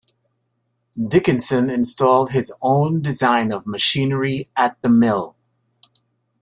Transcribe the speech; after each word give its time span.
Dickinson 1.07 1.69
installed 1.69 2.31
his 2.31 2.51
own 2.63 3.01
design 3.03 3.53
of 3.53 3.67
machinery 3.67 4.49
at 4.57 4.81
the 4.81 4.89
mill. 4.89 5.37